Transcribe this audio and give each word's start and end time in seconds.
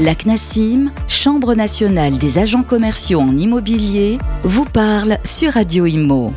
La 0.00 0.16
CNASIM, 0.16 0.90
Chambre 1.06 1.54
nationale 1.54 2.18
des 2.18 2.38
agents 2.38 2.64
commerciaux 2.64 3.20
en 3.20 3.36
immobilier, 3.36 4.18
vous 4.42 4.64
parle 4.64 5.18
sur 5.22 5.52
Radio 5.52 5.86
Imo. 5.86 6.32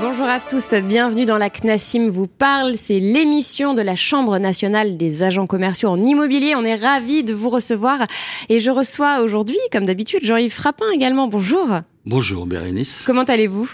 Bonjour 0.00 0.26
à 0.26 0.40
tous, 0.40 0.74
bienvenue 0.74 1.26
dans 1.26 1.38
la 1.38 1.48
CNASIM 1.48 2.08
vous 2.08 2.26
parle, 2.26 2.74
c'est 2.74 2.98
l'émission 2.98 3.74
de 3.74 3.82
la 3.82 3.94
Chambre 3.94 4.38
nationale 4.38 4.96
des 4.96 5.22
agents 5.22 5.46
commerciaux 5.46 5.90
en 5.90 6.02
immobilier. 6.02 6.56
On 6.56 6.62
est 6.62 6.74
ravis 6.74 7.22
de 7.22 7.34
vous 7.34 7.50
recevoir 7.50 8.00
et 8.48 8.58
je 8.58 8.70
reçois 8.72 9.20
aujourd'hui, 9.20 9.58
comme 9.70 9.84
d'habitude, 9.84 10.24
Jean-Yves 10.24 10.52
Frappin 10.52 10.90
également. 10.92 11.28
Bonjour. 11.28 11.68
Bonjour 12.06 12.46
Bérénice. 12.46 13.02
Comment 13.04 13.24
allez-vous? 13.24 13.70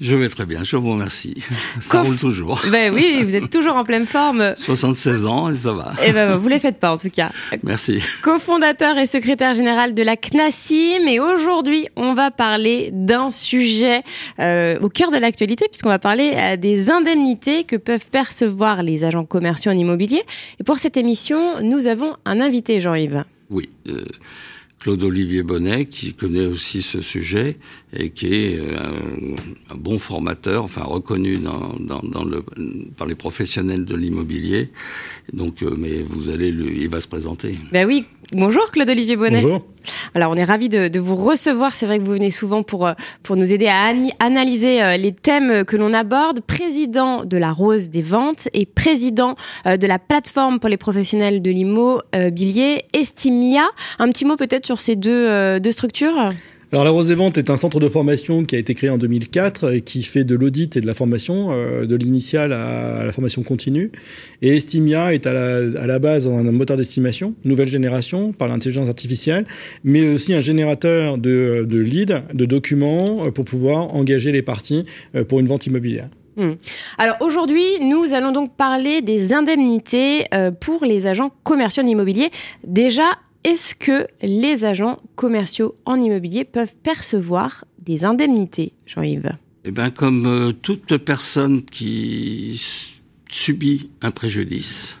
Je 0.00 0.16
vais 0.16 0.28
très 0.28 0.46
bien, 0.46 0.64
je 0.64 0.76
vous 0.76 0.90
remercie. 0.90 1.36
Ça 1.80 2.02
roule 2.02 2.16
toujours. 2.16 2.60
Ben 2.72 2.92
oui, 2.92 3.22
vous 3.22 3.36
êtes 3.36 3.50
toujours 3.50 3.76
en 3.76 3.84
pleine 3.84 4.04
forme. 4.04 4.54
76 4.58 5.26
ans 5.26 5.48
et 5.48 5.54
ça 5.54 5.72
va. 5.72 5.92
Et 6.02 6.08
eh 6.08 6.12
ben 6.12 6.36
vous 6.36 6.48
les 6.48 6.58
faites 6.58 6.80
pas 6.80 6.92
en 6.92 6.98
tout 6.98 7.08
cas. 7.08 7.30
Merci. 7.62 8.02
Co-fondateur 8.22 8.98
et 8.98 9.06
secrétaire 9.06 9.54
général 9.54 9.94
de 9.94 10.02
la 10.02 10.16
CNASIM 10.16 11.06
et 11.06 11.20
aujourd'hui 11.20 11.86
on 11.94 12.14
va 12.14 12.32
parler 12.32 12.90
d'un 12.92 13.30
sujet 13.30 14.02
euh, 14.40 14.76
au 14.80 14.88
cœur 14.88 15.12
de 15.12 15.18
l'actualité 15.18 15.66
puisqu'on 15.70 15.88
va 15.88 16.00
parler 16.00 16.32
euh, 16.34 16.56
des 16.56 16.90
indemnités 16.90 17.62
que 17.62 17.76
peuvent 17.76 18.10
percevoir 18.10 18.82
les 18.82 19.04
agents 19.04 19.24
commerciaux 19.24 19.70
en 19.70 19.76
immobilier. 19.76 20.22
Et 20.58 20.64
pour 20.64 20.78
cette 20.80 20.96
émission, 20.96 21.62
nous 21.62 21.86
avons 21.86 22.16
un 22.24 22.40
invité 22.40 22.80
Jean-Yves. 22.80 23.24
Oui. 23.50 23.70
Euh, 23.86 24.04
Claude-Olivier 24.80 25.42
Bonnet, 25.42 25.86
qui 25.86 26.14
connaît 26.14 26.46
aussi 26.46 26.82
ce 26.82 27.02
sujet 27.02 27.56
et 27.92 28.10
qui 28.10 28.26
est 28.26 28.58
euh, 28.58 28.76
un, 29.70 29.74
bon 29.74 29.98
formateur, 29.98 30.64
enfin 30.64 30.82
reconnu 30.84 31.38
dans, 31.38 31.74
dans, 31.80 32.00
dans 32.00 32.24
le, 32.24 32.44
par 32.96 33.06
les 33.06 33.14
professionnels 33.14 33.84
de 33.84 33.96
l'immobilier. 33.96 34.70
Donc, 35.32 35.62
euh, 35.62 35.74
mais 35.76 36.02
vous 36.02 36.30
allez, 36.30 36.52
lui, 36.52 36.82
il 36.82 36.88
va 36.88 37.00
se 37.00 37.08
présenter. 37.08 37.56
Ben 37.72 37.86
oui. 37.86 38.04
Bonjour 38.32 38.70
Claude-Olivier 38.70 39.16
Bonnet. 39.16 39.40
Bonjour. 39.42 39.66
Alors 40.14 40.32
on 40.32 40.34
est 40.34 40.44
ravi 40.44 40.68
de, 40.68 40.98
vous 40.98 41.16
recevoir. 41.16 41.74
C'est 41.74 41.86
vrai 41.86 41.98
que 41.98 42.04
vous 42.04 42.12
venez 42.12 42.30
souvent 42.30 42.62
pour 42.62 42.86
euh, 42.86 42.94
pour 43.22 43.36
nous 43.36 43.52
aider 43.52 43.66
à 43.66 43.92
analyser 44.20 44.96
les 44.98 45.12
thèmes 45.12 45.64
que 45.64 45.76
l'on 45.76 45.92
aborde. 45.92 46.40
Président 46.40 47.24
de 47.24 47.36
la 47.36 47.52
Rose 47.52 47.90
des 47.90 48.02
ventes 48.02 48.48
et 48.52 48.66
président 48.66 49.34
de 49.64 49.86
la 49.86 49.98
plateforme 49.98 50.60
pour 50.60 50.68
les 50.68 50.76
professionnels 50.76 51.42
de 51.42 51.50
l'immobilier 51.50 52.84
Estimia. 52.92 53.68
Un 53.98 54.08
petit 54.08 54.24
mot 54.24 54.36
peut-être 54.36 54.66
sur 54.66 54.80
ces 54.80 54.96
deux, 54.96 55.60
deux 55.60 55.72
structures? 55.72 56.30
Alors 56.70 56.84
la 56.84 56.90
Rose 56.90 57.08
des 57.08 57.14
Ventes 57.14 57.38
est 57.38 57.48
un 57.48 57.56
centre 57.56 57.80
de 57.80 57.88
formation 57.88 58.44
qui 58.44 58.54
a 58.54 58.58
été 58.58 58.74
créé 58.74 58.90
en 58.90 58.98
2004 58.98 59.72
et 59.72 59.80
qui 59.80 60.02
fait 60.02 60.24
de 60.24 60.34
l'audit 60.34 60.76
et 60.76 60.82
de 60.82 60.86
la 60.86 60.92
formation, 60.92 61.48
euh, 61.50 61.86
de 61.86 61.96
l'initiale 61.96 62.52
à, 62.52 63.06
la 63.06 63.10
formation 63.10 63.42
continue. 63.42 63.90
Et 64.42 64.54
Estimia 64.54 65.14
est 65.14 65.26
à 65.26 65.32
la, 65.32 65.98
base 65.98 66.28
un 66.28 66.42
moteur 66.52 66.76
d'estimation, 66.76 67.34
nouvelle 67.42 67.68
génération 67.68 68.32
par 68.32 68.48
l'intelligence 68.48 68.86
artificielle, 68.86 69.46
mais 69.82 70.10
aussi 70.10 70.34
un 70.34 70.42
générateur 70.42 71.16
de, 71.16 71.66
leads, 71.70 72.22
de 72.34 72.44
documents 72.44 73.24
euh, 73.24 73.30
pour 73.30 73.46
pouvoir 73.46 73.94
engager 73.94 74.30
les 74.30 74.42
parties 74.42 74.84
euh, 75.14 75.24
pour 75.24 75.40
une 75.40 75.46
vente 75.46 75.64
immobilière. 75.64 76.10
Hmm. 76.36 76.52
Alors 76.98 77.16
aujourd'hui, 77.20 77.64
nous 77.80 78.12
allons 78.12 78.30
donc 78.30 78.54
parler 78.56 79.00
des 79.00 79.32
indemnités 79.32 80.26
pour 80.60 80.84
les 80.84 81.06
agents 81.06 81.32
commerciaux 81.42 81.82
immobiliers. 81.82 82.30
Déjà, 82.64 83.04
est-ce 83.44 83.74
que 83.74 84.06
les 84.20 84.64
agents 84.64 85.00
commerciaux 85.14 85.76
en 85.84 86.00
immobilier 86.00 86.44
peuvent 86.44 86.74
percevoir 86.82 87.64
des 87.78 88.04
indemnités, 88.04 88.72
Jean-Yves 88.86 89.32
Eh 89.64 89.70
bien, 89.70 89.90
comme 89.90 90.26
euh, 90.26 90.52
toute 90.52 90.96
personne 90.98 91.62
qui 91.62 92.60
subit 93.30 93.90
un 94.02 94.10
préjudice, 94.10 94.96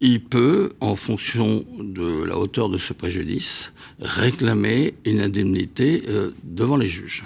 il 0.00 0.22
peut, 0.22 0.72
en 0.80 0.96
fonction 0.96 1.64
de 1.78 2.24
la 2.24 2.38
hauteur 2.38 2.68
de 2.68 2.78
ce 2.78 2.92
préjudice, 2.92 3.72
réclamer 4.00 4.94
une 5.04 5.20
indemnité 5.20 6.02
euh, 6.08 6.30
devant 6.42 6.76
les 6.76 6.88
juges. 6.88 7.24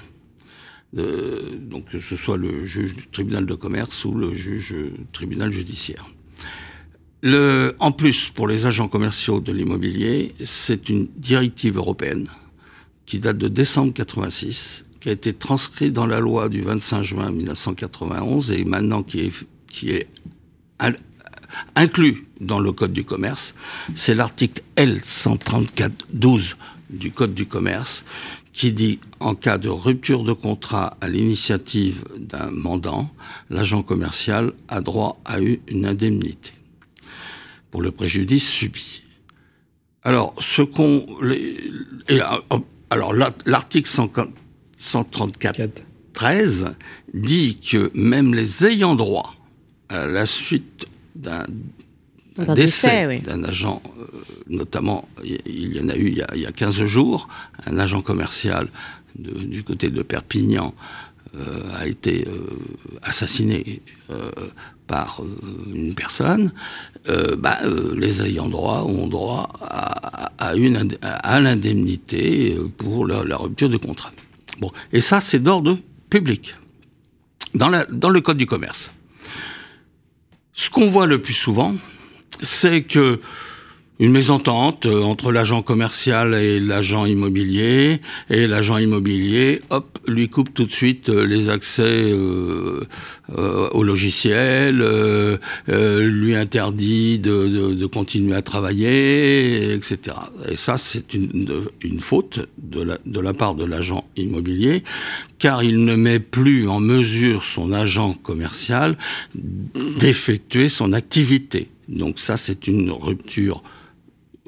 Euh, 0.96 1.56
donc 1.60 1.86
que 1.90 2.00
ce 2.00 2.16
soit 2.16 2.36
le 2.36 2.64
juge 2.64 2.96
du 2.96 3.06
tribunal 3.08 3.46
de 3.46 3.54
commerce 3.54 4.04
ou 4.04 4.14
le 4.14 4.32
juge 4.32 4.74
tribunal 5.12 5.52
judiciaire. 5.52 6.08
Le, 7.20 7.74
en 7.80 7.90
plus, 7.90 8.30
pour 8.30 8.46
les 8.46 8.66
agents 8.66 8.86
commerciaux 8.86 9.40
de 9.40 9.50
l'immobilier, 9.50 10.34
c'est 10.44 10.88
une 10.88 11.08
directive 11.16 11.76
européenne 11.76 12.28
qui 13.06 13.18
date 13.18 13.38
de 13.38 13.48
décembre 13.48 13.92
86, 13.92 14.84
qui 15.00 15.08
a 15.08 15.12
été 15.12 15.32
transcrite 15.32 15.92
dans 15.92 16.06
la 16.06 16.20
loi 16.20 16.48
du 16.48 16.62
25 16.62 17.02
juin 17.02 17.32
1991 17.32 18.52
et 18.52 18.64
maintenant 18.64 19.02
qui 19.02 19.20
est, 19.20 19.32
qui 19.66 19.90
est 19.90 20.06
inclus 21.74 22.28
dans 22.40 22.60
le 22.60 22.70
Code 22.70 22.92
du 22.92 23.04
commerce. 23.04 23.52
C'est 23.96 24.14
l'article 24.14 24.62
L134.12 24.76 26.54
du 26.90 27.10
Code 27.10 27.34
du 27.34 27.46
commerce 27.46 28.04
qui 28.52 28.72
dit 28.72 29.00
en 29.18 29.34
cas 29.34 29.58
de 29.58 29.68
rupture 29.68 30.22
de 30.22 30.32
contrat 30.32 30.96
à 31.00 31.08
l'initiative 31.08 32.04
d'un 32.16 32.50
mandant, 32.50 33.10
l'agent 33.50 33.82
commercial 33.82 34.52
a 34.68 34.80
droit 34.80 35.20
à 35.24 35.38
une 35.40 35.86
indemnité 35.86 36.57
pour 37.70 37.82
le 37.82 37.90
préjudice 37.90 38.48
subi. 38.48 39.02
Alors, 40.02 40.34
ce 40.40 40.62
qu'on... 40.62 41.04
Alors, 42.90 43.12
l'article 43.44 43.90
134 44.78 45.82
13 46.14 46.74
dit 47.14 47.58
que 47.58 47.90
même 47.94 48.34
les 48.34 48.64
ayants 48.64 48.96
droit 48.96 49.34
à 49.88 50.06
la 50.06 50.26
suite 50.26 50.86
d'un 51.14 51.44
décès 52.54 53.18
d'un 53.20 53.44
agent, 53.44 53.82
euh, 53.98 54.06
notamment, 54.48 55.08
il 55.24 55.76
y 55.76 55.80
en 55.80 55.88
a 55.88 55.96
eu 55.96 56.08
il 56.08 56.18
y 56.18 56.22
a, 56.22 56.26
il 56.34 56.40
y 56.40 56.46
a 56.46 56.52
15 56.52 56.84
jours, 56.84 57.28
un 57.66 57.78
agent 57.78 58.00
commercial 58.00 58.68
du 59.16 59.64
côté 59.64 59.90
de 59.90 60.02
Perpignan 60.02 60.74
euh, 60.76 61.07
a 61.78 61.86
été 61.86 62.26
euh, 62.26 62.46
assassiné 63.02 63.82
euh, 64.10 64.30
par 64.86 65.22
une 65.74 65.94
personne, 65.94 66.52
bah, 67.38 67.58
les 67.94 68.22
ayants 68.22 68.48
droit 68.48 68.82
ont 68.84 69.06
droit 69.06 69.50
à, 69.60 70.54
une 70.56 70.88
à 71.02 71.40
l'indemnité 71.40 72.56
pour 72.78 73.06
la, 73.06 73.36
rupture 73.36 73.68
de 73.68 73.76
contrat. 73.76 74.12
Bon, 74.60 74.70
et 74.92 75.02
ça 75.02 75.20
c'est 75.20 75.38
d'ordre 75.38 75.78
public 76.08 76.54
dans 77.54 77.68
le 77.68 78.20
code 78.20 78.38
du 78.38 78.46
commerce. 78.46 78.92
Ce 80.54 80.70
qu'on 80.70 80.88
voit 80.88 81.06
le 81.06 81.20
plus 81.20 81.34
souvent, 81.34 81.74
c'est 82.42 82.82
que 82.82 83.20
une 84.00 84.12
mésentente 84.12 84.86
euh, 84.86 85.02
entre 85.02 85.32
l'agent 85.32 85.62
commercial 85.62 86.34
et 86.34 86.60
l'agent 86.60 87.04
immobilier, 87.04 88.00
et 88.30 88.46
l'agent 88.46 88.78
immobilier, 88.78 89.60
hop, 89.70 89.98
lui 90.06 90.28
coupe 90.28 90.54
tout 90.54 90.64
de 90.66 90.72
suite 90.72 91.08
euh, 91.08 91.26
les 91.26 91.48
accès 91.48 91.82
euh, 91.82 92.86
euh, 93.36 93.68
au 93.70 93.82
logiciel, 93.82 94.80
euh, 94.82 95.36
lui 96.02 96.36
interdit 96.36 97.18
de, 97.18 97.74
de, 97.74 97.86
continuer 97.86 98.36
à 98.36 98.42
travailler, 98.42 99.74
etc. 99.74 99.98
Et 100.48 100.56
ça, 100.56 100.78
c'est 100.78 101.14
une, 101.14 101.64
une 101.82 102.00
faute 102.00 102.40
de 102.58 102.82
la, 102.82 102.98
de 103.04 103.20
la 103.20 103.34
part 103.34 103.54
de 103.54 103.64
l'agent 103.64 104.04
immobilier, 104.16 104.84
car 105.38 105.62
il 105.62 105.84
ne 105.84 105.96
met 105.96 106.20
plus 106.20 106.68
en 106.68 106.80
mesure 106.80 107.42
son 107.42 107.72
agent 107.72 108.12
commercial 108.14 108.96
d'effectuer 109.34 110.68
son 110.68 110.92
activité. 110.92 111.68
Donc 111.88 112.18
ça, 112.18 112.36
c'est 112.36 112.66
une 112.66 112.90
rupture 112.90 113.62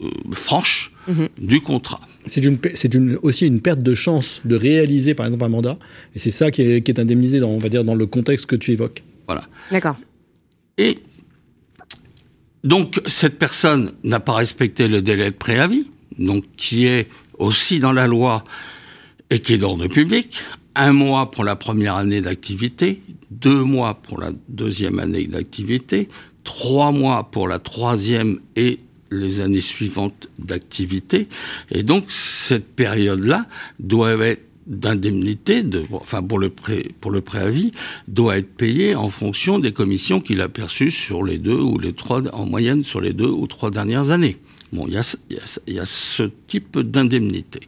euh, 0.03 0.09
franche 0.33 0.93
mmh. 1.09 1.27
du 1.39 1.61
contrat. 1.61 2.01
C'est 2.27 2.45
une, 2.45 2.59
une, 2.93 3.19
aussi 3.23 3.47
une 3.47 3.61
perte 3.61 3.81
de 3.81 3.95
chance 3.95 4.41
de 4.45 4.57
réaliser, 4.57 5.15
par 5.15 5.27
exemple, 5.27 5.45
un 5.45 5.49
mandat. 5.49 5.79
Et 6.15 6.19
c'est 6.19 6.31
ça 6.31 6.51
qui 6.51 6.63
est, 6.63 6.83
qui 6.83 6.91
est, 6.91 7.01
indemnisé 7.01 7.41
dans, 7.41 7.49
on 7.49 7.59
va 7.59 7.69
dire, 7.69 7.85
dans 7.85 7.95
le 7.95 8.07
contexte 8.07 8.47
que 8.47 8.57
tu 8.57 8.73
évoques. 8.73 9.03
Voilà. 9.27 9.43
D'accord. 9.71 9.97
Et 10.79 10.99
donc, 12.65 13.01
cette 13.07 13.39
personne 13.39 13.93
n'a 14.05 14.21
pas 14.21 14.35
respecté 14.35 14.89
le 14.89 15.03
délai 15.03 15.31
de 15.31 15.37
préavis, 15.37 15.87
donc 16.19 16.45
qui 16.57 16.87
est 16.87 17.09
aussi 17.39 17.81
dans 17.81 17.93
la 17.93 18.07
loi 18.07 18.45
et 19.31 19.41
qui 19.41 19.55
est 19.55 19.59
d'ordre 19.59 19.87
public. 19.87 20.39
Un 20.75 20.93
mois 20.93 21.31
pour 21.31 21.45
la 21.45 21.57
première 21.57 21.97
année 21.97 22.21
d'activité, 22.21 23.03
deux 23.31 23.63
mois 23.65 23.95
pour 23.95 24.21
la 24.21 24.31
deuxième 24.49 24.99
année 24.99 25.27
d'activité, 25.27 26.09
trois 26.45 26.93
mois 26.93 27.31
pour 27.31 27.49
la 27.49 27.59
troisième 27.59 28.41
et 28.57 28.81
les 29.11 29.41
années 29.41 29.61
suivantes 29.61 30.29
d'activité. 30.39 31.29
Et 31.71 31.83
donc, 31.83 32.05
cette 32.09 32.67
période-là 32.67 33.47
doit 33.79 34.15
être 34.25 34.43
d'indemnité, 34.67 35.63
de, 35.63 35.85
enfin 35.91 36.23
pour 36.23 36.39
le 36.39 36.49
pré, 36.49 36.89
pour 37.01 37.11
le 37.11 37.21
préavis, 37.21 37.73
doit 38.07 38.39
être 38.39 38.55
payée 38.55 38.95
en 38.95 39.11
fonction 39.11 39.59
des 39.59 39.73
commissions 39.73 40.21
qu'il 40.21 40.41
a 40.41 40.49
perçues 40.49 40.93
sur 40.93 41.25
les 41.25 41.39
deux 41.39 41.59
ou 41.59 41.79
les 41.79 41.93
trois, 41.93 42.23
en 42.33 42.47
moyenne 42.47 42.85
sur 42.85 43.01
les 43.01 43.13
deux 43.13 43.29
ou 43.29 43.47
trois 43.47 43.71
dernières 43.71 44.11
années. 44.11 44.37
Bon, 44.73 44.87
il 44.87 44.95
y, 44.95 44.97
a, 44.97 45.17
y 45.67 45.79
a 45.81 45.87
ce 45.87 46.23
type 46.47 46.79
d'indemnité. 46.79 47.61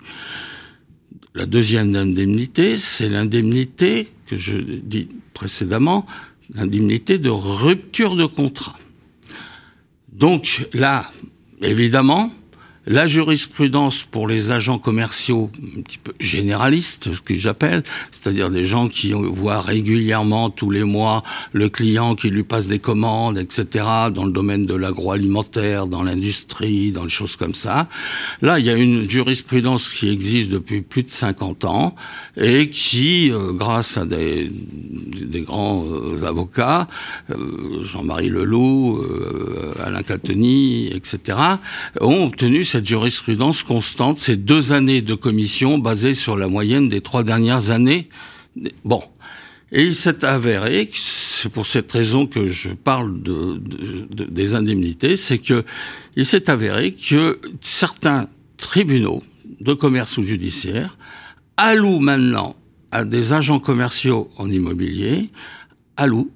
La 1.35 1.47
deuxième 1.47 1.97
indemnité, 1.97 2.77
c'est 2.77 3.09
l'indemnité 3.09 4.07
que 4.27 4.37
je 4.37 4.59
dis 4.59 5.09
précédemment, 5.35 6.07
l'indemnité 6.55 7.19
de 7.19 7.31
rupture 7.31 8.15
de 8.15 8.27
contrat. 8.27 8.79
Donc 10.13 10.69
là, 10.73 11.11
évidemment, 11.63 12.31
la 12.87 13.07
jurisprudence 13.07 14.03
pour 14.03 14.27
les 14.27 14.51
agents 14.51 14.79
commerciaux 14.79 15.51
un 15.79 15.83
petit 15.83 15.99
peu 15.99 16.13
généralistes, 16.19 17.15
ce 17.15 17.21
que 17.21 17.35
j'appelle, 17.37 17.85
c'est-à-dire 18.11 18.51
des 18.51 18.65
gens 18.65 18.89
qui 18.89 19.13
voient 19.13 19.61
régulièrement 19.61 20.51
tous 20.51 20.71
les 20.71 20.85
mois 20.85 21.23
le 21.53 21.69
client 21.69 22.15
qui 22.15 22.31
lui 22.31 22.43
passe 22.43 22.67
des 22.67 22.79
commandes, 22.79 23.39
etc., 23.39 23.85
dans 24.13 24.25
le 24.25 24.33
domaine 24.33 24.67
de 24.67 24.75
l'agroalimentaire, 24.75 25.87
dans 25.87 26.03
l'industrie, 26.03 26.93
dans 26.93 27.05
les 27.05 27.11
choses 27.11 27.37
comme 27.37 27.55
ça. 27.55 27.89
Là, 28.41 28.59
il 28.59 28.65
y 28.65 28.71
a 28.71 28.77
une 28.77 29.09
jurisprudence 29.09 29.89
qui 29.89 30.09
existe 30.09 30.51
depuis 30.51 30.83
plus 30.83 31.03
de 31.03 31.11
50 31.11 31.65
ans 31.65 31.95
et 32.37 32.71
qui, 32.71 33.31
euh, 33.31 33.53
grâce 33.53 33.97
à 33.97 34.05
des, 34.05 34.51
grands 35.43 35.85
euh, 35.85 36.25
avocats, 36.27 36.87
euh, 37.31 37.83
Jean-Marie 37.85 38.29
Leloup, 38.29 39.03
Alain 39.85 40.03
Cateny, 40.03 40.93
etc., 40.95 41.39
ont 42.01 42.25
obtenu 42.25 42.65
cette 42.73 42.89
jurisprudence 42.89 43.63
constante, 43.65 44.19
ces 44.19 44.37
deux 44.37 44.73
années 44.73 45.03
de 45.03 45.15
commission 45.15 45.77
basées 45.77 46.15
sur 46.15 46.39
la 46.39 46.49
moyenne 46.49 46.89
des 46.89 47.03
trois 47.03 47.23
dernières 47.23 47.71
années. 47.71 48.09
Bon. 48.83 49.03
Et 49.73 49.83
il 49.85 49.95
s'est 49.95 50.25
avéré, 50.25 50.89
c'est 50.95 51.51
pour 51.51 51.67
cette 51.67 51.93
raison 51.93 52.27
que 52.27 52.49
je 52.49 52.71
parle 52.71 53.23
de, 53.23 53.59
des 54.11 54.55
indemnités, 54.55 55.19
c'est 55.19 55.39
que 55.39 55.65
il 56.17 56.25
s'est 56.25 56.49
avéré 56.49 56.93
que 56.93 57.39
certains 57.61 58.27
tribunaux 58.57 59.23
de 59.61 59.75
commerce 59.75 60.17
ou 60.17 60.23
judiciaire 60.23 60.97
allouent 61.59 62.01
maintenant 62.01 62.57
à 62.91 63.05
des 63.05 63.35
agents 63.35 63.61
commerciaux 63.61 64.31
en 64.39 64.51
immobilier, 64.51 65.31
allouent 65.99 66.31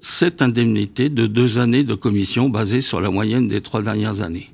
cette 0.00 0.42
indemnité 0.42 1.08
de 1.08 1.26
deux 1.26 1.56
années 1.58 1.84
de 1.84 1.94
commission 1.94 2.50
basée 2.50 2.82
sur 2.82 3.00
la 3.00 3.10
moyenne 3.10 3.48
des 3.48 3.62
trois 3.62 3.80
dernières 3.80 4.20
années. 4.20 4.53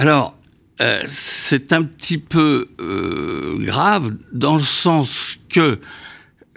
Alors, 0.00 0.34
euh, 0.80 1.02
c'est 1.06 1.74
un 1.74 1.82
petit 1.82 2.16
peu 2.16 2.68
euh, 2.80 3.58
grave 3.58 4.12
dans 4.32 4.56
le 4.56 4.62
sens 4.62 5.36
que 5.50 5.78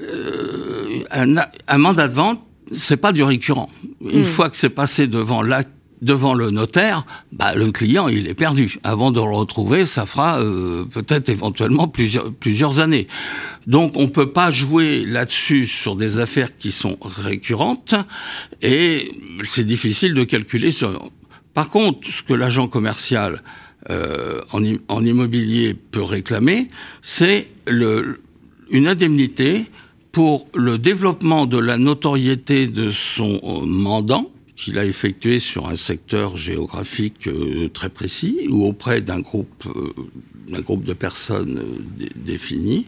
euh, 0.01 1.03
un, 1.11 1.77
mandat 1.77 2.07
de 2.07 2.13
vente, 2.13 2.41
c'est 2.73 2.95
pas 2.95 3.11
du 3.11 3.21
récurrent. 3.21 3.69
Une 3.99 4.21
hmm. 4.21 4.23
fois 4.23 4.49
que 4.49 4.55
c'est 4.55 4.69
passé 4.69 5.07
devant 5.07 5.43
devant 6.01 6.33
le 6.33 6.51
notaire, 6.51 7.05
bah, 7.33 7.53
le 7.53 7.73
client 7.73 8.07
il 8.07 8.29
est 8.29 8.33
perdu. 8.33 8.77
Avant 8.85 9.11
de 9.11 9.19
le 9.19 9.35
retrouver, 9.35 9.85
ça 9.85 10.05
fera 10.05 10.39
peut-être 10.91 11.27
éventuellement 11.27 11.89
plusieurs 11.89 12.31
plusieurs 12.31 12.79
années. 12.79 13.07
Donc 13.67 13.97
on 13.97 14.07
peut 14.07 14.31
pas 14.31 14.51
jouer 14.51 15.05
là-dessus 15.05 15.67
sur 15.67 15.97
des 15.97 16.19
affaires 16.19 16.57
qui 16.57 16.71
sont 16.71 16.97
récurrentes 17.01 17.95
et 18.61 19.11
c'est 19.43 19.65
difficile 19.65 20.13
de 20.13 20.23
calculer 20.23 20.71
sur 20.71 21.11
par 21.53 21.69
contre, 21.69 22.09
ce 22.11 22.23
que 22.23 22.33
l'agent 22.33 22.67
commercial 22.67 23.41
euh, 23.89 24.41
en, 24.51 25.05
immobilier 25.05 25.73
peut 25.73 26.03
réclamer, 26.03 26.69
c'est 27.01 27.47
une 27.67 28.87
indemnité 28.87 29.65
pour 30.11 30.47
le 30.55 30.77
développement 30.77 31.45
de 31.45 31.57
la 31.57 31.77
notoriété 31.77 32.67
de 32.67 32.91
son 32.91 33.39
euh, 33.43 33.65
mandant 33.65 34.31
qu'il 34.55 34.79
a 34.79 34.85
effectué 34.85 35.39
sur 35.39 35.67
un 35.67 35.75
secteur 35.75 36.37
géographique 36.37 37.27
euh, 37.27 37.67
très 37.69 37.89
précis 37.89 38.47
ou 38.49 38.65
auprès 38.65 39.01
d'un 39.01 39.19
groupe, 39.19 39.67
d'un 40.47 40.61
groupe 40.61 40.85
de 40.85 40.93
personnes 40.93 41.61
définies 42.15 42.87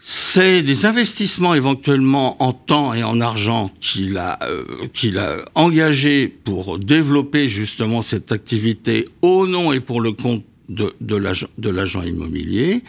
c'est 0.00 0.62
des 0.62 0.86
investissements 0.86 1.54
éventuellement 1.54 2.42
en 2.42 2.52
temps 2.52 2.94
et 2.94 3.02
en 3.02 3.20
argent 3.20 3.70
qu'il 3.80 4.16
a 4.16 4.38
euh, 4.42 4.64
qu'il 4.92 5.18
a 5.18 5.36
engagé 5.54 6.28
pour 6.28 6.78
développer 6.78 7.48
justement 7.48 8.00
cette 8.00 8.30
activité 8.32 9.06
au 9.22 9.46
nom 9.46 9.72
et 9.72 9.80
pour 9.80 10.00
le 10.00 10.12
compte 10.12 10.44
de, 10.68 10.94
de 11.00 11.70
l'agent 11.70 12.02
immobilier 12.02 12.82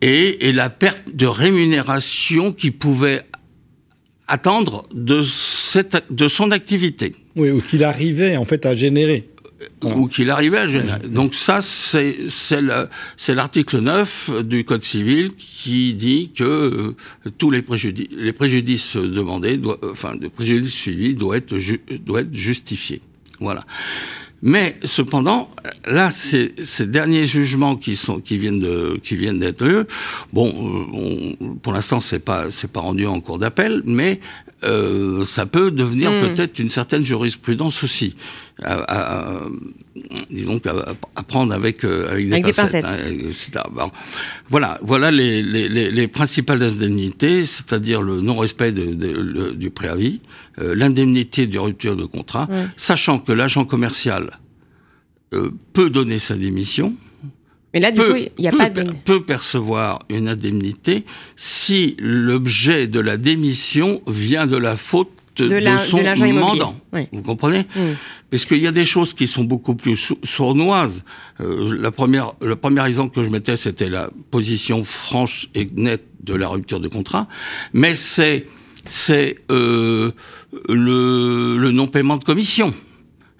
et, 0.00 0.48
et, 0.48 0.52
la 0.52 0.70
perte 0.70 1.14
de 1.14 1.26
rémunération 1.26 2.52
qu'il 2.52 2.72
pouvait 2.72 3.22
attendre 4.28 4.88
de 4.94 5.22
cette 5.22 6.04
de 6.10 6.28
son 6.28 6.52
activité. 6.52 7.14
Oui, 7.36 7.50
ou 7.50 7.60
qu'il 7.60 7.84
arrivait 7.84 8.36
en 8.36 8.44
fait 8.44 8.64
à 8.64 8.74
générer 8.74 9.28
ou 9.82 10.08
qu'il 10.08 10.30
arrivait 10.30 10.58
à 10.58 10.68
générer. 10.68 11.08
Donc 11.08 11.34
ça, 11.34 11.60
c'est 11.62 12.16
l'article 13.28 13.80
9 13.80 14.42
du 14.44 14.64
Code 14.64 14.84
civil 14.84 15.34
qui 15.36 15.94
dit 15.94 16.32
que 16.34 16.44
euh, 16.44 16.96
tous 17.38 17.50
les 17.50 17.62
préjudices, 17.62 18.08
les 18.16 18.32
préjudices 18.32 18.96
demandés, 18.96 19.56
doivent, 19.56 19.78
enfin, 19.90 20.16
de 20.16 20.28
préjudices 20.28 20.72
suivis 20.72 21.14
doivent 21.14 21.38
être, 21.38 21.54
être 21.56 22.34
justifiés. 22.34 23.00
Voilà. 23.38 23.64
Mais 24.42 24.78
cependant, 24.84 25.50
là, 25.84 26.10
ces, 26.10 26.54
ces, 26.62 26.86
derniers 26.86 27.26
jugements 27.26 27.76
qui 27.76 27.94
sont 27.94 28.20
qui 28.20 28.38
viennent 28.38 28.60
de 28.60 28.98
qui 29.02 29.16
viennent 29.16 29.38
d'être 29.38 29.62
lus, 29.62 29.84
bon, 30.32 31.36
euh, 31.38 31.54
pour 31.60 31.74
l'instant, 31.74 32.00
c'est 32.00 32.20
pas 32.20 32.50
c'est 32.50 32.70
pas 32.70 32.80
rendu 32.80 33.06
en 33.06 33.20
cours 33.20 33.38
d'appel, 33.38 33.82
mais 33.84 34.20
euh, 34.64 35.24
ça 35.24 35.46
peut 35.46 35.70
devenir 35.70 36.12
hmm. 36.12 36.20
peut-être 36.20 36.58
une 36.58 36.70
certaine 36.70 37.04
jurisprudence 37.04 37.82
aussi. 37.82 38.14
À, 38.62 39.40
disons 40.30 40.60
à, 41.16 41.22
prendre 41.22 41.54
avec 41.54 41.82
euh, 41.82 42.10
avec 42.10 42.28
des 42.28 42.52
pincettes. 42.52 42.84
Hein, 42.84 43.88
voilà, 44.50 44.78
voilà 44.82 45.10
les, 45.10 45.42
les, 45.42 45.66
les, 45.68 45.90
les 45.90 46.08
principales 46.08 46.62
indemnités, 46.62 47.46
c'est-à-dire 47.46 48.02
le 48.02 48.20
non-respect 48.20 48.72
de, 48.72 48.92
de, 48.92 49.52
du 49.54 49.70
préavis, 49.70 50.20
euh, 50.58 50.74
l'indemnité 50.74 51.46
de 51.46 51.58
rupture 51.58 51.96
de 51.96 52.04
contrat, 52.04 52.48
sachant 52.76 53.18
que 53.18 53.32
l'agent 53.32 53.64
commercial 53.64 54.38
euh, 55.32 55.50
peut 55.72 55.90
donner 55.90 56.18
sa 56.18 56.34
démission. 56.34 56.94
Mais 57.72 57.80
là, 57.80 57.92
du 57.92 58.00
coup, 58.00 58.16
il 58.16 58.30
n'y 58.38 58.48
a 58.48 58.52
pas 58.52 58.68
de... 58.68 58.92
peut 59.04 59.22
percevoir 59.22 60.00
une 60.08 60.28
indemnité 60.28 61.04
si 61.36 61.96
l'objet 61.98 62.88
de 62.88 62.98
la 62.98 63.16
démission 63.16 64.00
vient 64.08 64.46
de 64.46 64.56
la 64.56 64.76
faute 64.76 65.10
de, 65.36 65.48
son 65.86 66.02
mandant. 66.32 66.74
Vous 67.12 67.22
comprenez 67.22 67.60
mm. 67.60 67.94
Parce 68.30 68.44
qu'il 68.44 68.58
y 68.58 68.66
a 68.66 68.72
des 68.72 68.84
choses 68.84 69.14
qui 69.14 69.26
sont 69.26 69.44
beaucoup 69.44 69.74
plus 69.74 70.12
sournoises. 70.22 71.04
Euh, 71.40 71.76
la 71.80 71.90
première, 71.90 72.32
le 72.40 72.56
premier 72.56 72.84
exemple 72.86 73.14
que 73.14 73.24
je 73.24 73.28
mettais, 73.28 73.56
c'était 73.56 73.88
la 73.88 74.10
position 74.30 74.84
franche 74.84 75.48
et 75.54 75.68
nette 75.74 76.04
de 76.22 76.34
la 76.34 76.48
rupture 76.48 76.80
de 76.80 76.88
contrat. 76.88 77.26
Mais 77.72 77.96
c'est 77.96 78.46
c'est 78.88 79.36
euh, 79.50 80.12
le, 80.68 81.56
le 81.58 81.70
non-paiement 81.70 82.16
de 82.16 82.24
commission. 82.24 82.72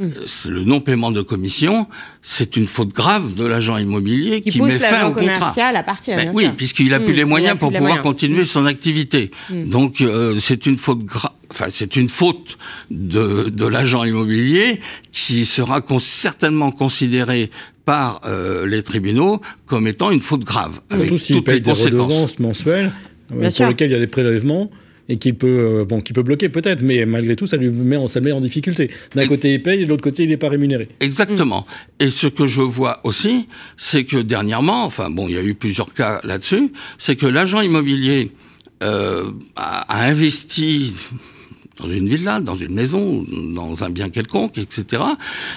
Mm. 0.00 0.12
Le 0.48 0.64
non-paiement 0.64 1.10
de 1.10 1.20
commission, 1.20 1.86
c'est 2.22 2.56
une 2.56 2.66
faute 2.66 2.94
grave 2.94 3.34
de 3.34 3.44
l'agent 3.44 3.76
immobilier 3.76 4.40
qui, 4.40 4.60
met 4.62 4.70
fin 4.70 5.08
au 5.08 5.12
contrat. 5.12 5.52
à 5.58 5.82
partir, 5.82 6.16
ben 6.16 6.32
oui, 6.32 6.48
puisqu'il 6.56 6.94
a 6.94 7.00
plus 7.00 7.12
mm. 7.12 7.16
les 7.16 7.24
moyens 7.24 7.58
pour 7.58 7.70
pouvoir 7.70 8.00
continuer 8.00 8.46
son 8.46 8.64
activité. 8.64 9.30
Mm. 9.50 9.68
Donc 9.68 10.00
euh, 10.00 10.36
c'est 10.40 10.64
une 10.64 10.78
faute 10.78 11.04
grave. 11.04 11.32
Enfin, 11.50 11.66
c'est 11.68 11.96
une 11.96 12.08
faute 12.08 12.56
de, 12.90 13.50
de 13.50 13.66
l'agent 13.66 14.04
immobilier 14.04 14.80
qui 15.12 15.44
sera 15.44 15.82
certainement 15.98 16.70
considérée 16.70 17.50
par 17.84 18.22
euh, 18.24 18.66
les 18.66 18.82
tribunaux 18.82 19.42
comme 19.66 19.86
étant 19.86 20.10
une 20.10 20.20
faute 20.20 20.44
grave, 20.44 20.80
avec 20.88 21.10
toutes 21.10 21.48
les 21.48 21.60
conséquences. 21.60 22.36
Des 22.36 22.42
mensuelles 22.42 22.92
euh, 23.34 23.50
sur 23.50 23.66
lesquelles 23.68 23.90
il 23.90 23.94
y 23.94 23.96
a 23.96 24.00
des 24.00 24.06
prélèvements 24.06 24.70
et 25.10 25.16
qu'il 25.16 25.34
peut, 25.34 25.80
euh, 25.80 25.84
bon, 25.84 26.00
qui 26.00 26.12
peut 26.12 26.22
bloquer 26.22 26.48
peut-être, 26.48 26.82
mais 26.82 27.04
malgré 27.04 27.34
tout, 27.34 27.46
ça 27.46 27.56
lui 27.56 27.68
met, 27.68 27.96
en, 27.96 28.06
ça 28.06 28.20
met 28.20 28.30
en 28.30 28.40
difficulté. 28.40 28.90
D'un 29.16 29.26
côté, 29.26 29.54
il 29.54 29.62
paye, 29.62 29.82
et 29.82 29.84
de 29.84 29.90
l'autre 29.90 30.04
côté, 30.04 30.22
il 30.22 30.28
n'est 30.28 30.36
pas 30.36 30.48
rémunéré. 30.48 30.88
Exactement. 31.00 31.66
Et 31.98 32.10
ce 32.10 32.28
que 32.28 32.46
je 32.46 32.62
vois 32.62 33.00
aussi, 33.02 33.48
c'est 33.76 34.04
que 34.04 34.18
dernièrement, 34.18 34.84
enfin 34.84 35.10
bon, 35.10 35.26
il 35.26 35.34
y 35.34 35.38
a 35.38 35.42
eu 35.42 35.54
plusieurs 35.54 35.92
cas 35.92 36.20
là-dessus, 36.22 36.72
c'est 36.96 37.16
que 37.16 37.26
l'agent 37.26 37.60
immobilier 37.60 38.30
euh, 38.84 39.32
a, 39.56 40.04
investi 40.06 40.94
dans 41.80 41.90
une 41.90 42.08
villa, 42.08 42.40
dans 42.40 42.54
une 42.54 42.72
maison, 42.72 43.24
dans 43.54 43.84
un 43.84 43.90
bien 43.90 44.08
quelconque, 44.08 44.58
etc. 44.58 45.02